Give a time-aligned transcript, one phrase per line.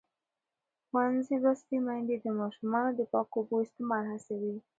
[0.87, 4.55] ښوونځې لوستې میندې د ماشومانو د پاکو اوبو استعمال هڅوي.